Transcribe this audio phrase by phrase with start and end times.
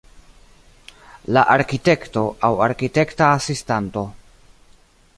[1.37, 4.09] La arkitekto, aŭ arkitekta asistanto.